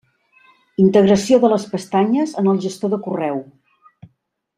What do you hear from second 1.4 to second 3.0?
de les pestanyes en el gestor de